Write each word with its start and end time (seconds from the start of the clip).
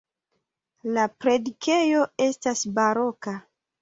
La 0.95 1.03
predikejo 1.25 2.01
estas 2.29 2.65
baroka. 2.81 3.37